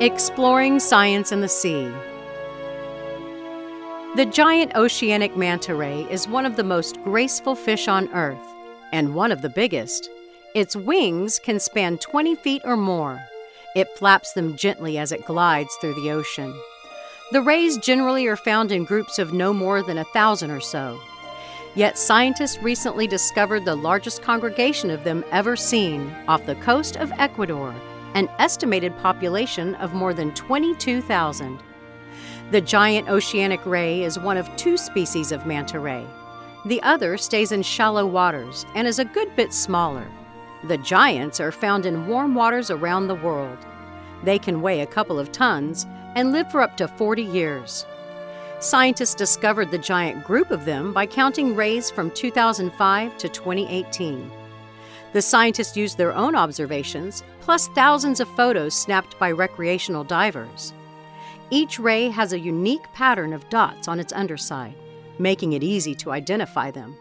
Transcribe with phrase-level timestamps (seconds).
[0.00, 1.92] Exploring Science and the Sea.
[4.14, 8.38] The giant oceanic manta ray is one of the most graceful fish on Earth
[8.92, 10.08] and one of the biggest.
[10.54, 13.20] Its wings can span 20 feet or more.
[13.74, 16.54] It flaps them gently as it glides through the ocean.
[17.32, 20.96] The rays generally are found in groups of no more than a thousand or so.
[21.74, 27.10] Yet scientists recently discovered the largest congregation of them ever seen off the coast of
[27.18, 27.74] Ecuador
[28.18, 31.62] an estimated population of more than 22,000.
[32.50, 36.04] The giant oceanic ray is one of two species of manta ray.
[36.66, 40.04] The other stays in shallow waters and is a good bit smaller.
[40.66, 43.58] The giants are found in warm waters around the world.
[44.24, 47.86] They can weigh a couple of tons and live for up to 40 years.
[48.58, 54.28] Scientists discovered the giant group of them by counting rays from 2005 to 2018.
[55.12, 60.74] The scientists used their own observations, plus thousands of photos snapped by recreational divers.
[61.50, 64.74] Each ray has a unique pattern of dots on its underside,
[65.18, 66.94] making it easy to identify them.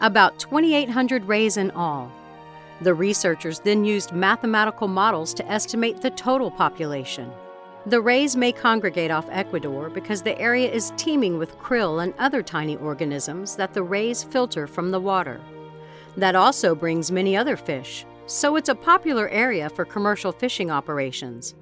[0.00, 2.10] About 2,800 rays in all.
[2.80, 7.30] The researchers then used mathematical models to estimate the total population.
[7.86, 12.42] The rays may congregate off Ecuador because the area is teeming with krill and other
[12.42, 15.40] tiny organisms that the rays filter from the water.
[16.16, 21.54] That also brings many other fish, so it's a popular area for commercial fishing operations.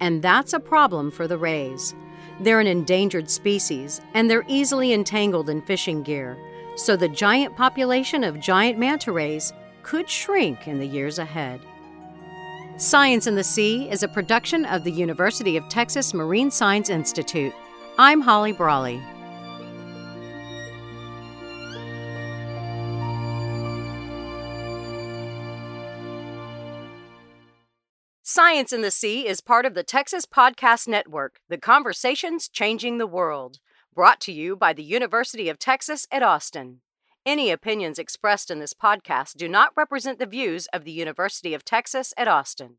[0.00, 1.94] And that's a problem for the rays.
[2.40, 6.36] They're an endangered species, and they're easily entangled in fishing gear,
[6.76, 11.60] so the giant population of giant manta rays could shrink in the years ahead.
[12.76, 17.54] Science and the Sea is a production of the University of Texas Marine Science Institute.
[17.96, 19.00] I'm Holly Brawley.
[28.28, 33.06] Science and the Sea is part of the Texas Podcast Network, the conversations changing the
[33.06, 33.60] world.
[33.94, 36.80] Brought to you by the University of Texas at Austin.
[37.24, 41.64] Any opinions expressed in this podcast do not represent the views of the University of
[41.64, 42.74] Texas at Austin.